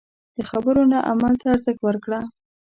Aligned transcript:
د 0.37 0.39
خبرو 0.49 0.83
نه 0.91 0.99
عمل 1.09 1.33
ته 1.41 1.45
ارزښت 1.55 1.81
ورکړه. 1.83 2.19